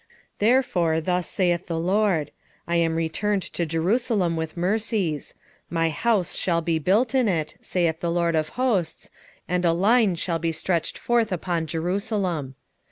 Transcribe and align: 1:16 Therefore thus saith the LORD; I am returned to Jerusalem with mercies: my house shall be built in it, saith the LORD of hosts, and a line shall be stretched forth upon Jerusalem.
1:16 0.01 0.07
Therefore 0.39 1.01
thus 1.01 1.29
saith 1.29 1.67
the 1.67 1.77
LORD; 1.79 2.31
I 2.67 2.77
am 2.77 2.95
returned 2.95 3.43
to 3.43 3.67
Jerusalem 3.67 4.35
with 4.35 4.57
mercies: 4.57 5.35
my 5.69 5.91
house 5.91 6.35
shall 6.35 6.59
be 6.63 6.79
built 6.79 7.13
in 7.13 7.27
it, 7.27 7.55
saith 7.61 7.99
the 7.99 8.09
LORD 8.09 8.33
of 8.33 8.49
hosts, 8.57 9.11
and 9.47 9.63
a 9.63 9.73
line 9.73 10.15
shall 10.15 10.39
be 10.39 10.51
stretched 10.51 10.97
forth 10.97 11.31
upon 11.31 11.67
Jerusalem. 11.67 12.55